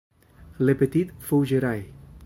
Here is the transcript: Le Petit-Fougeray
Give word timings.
Le 0.57 0.73
Petit-Fougeray 0.73 1.93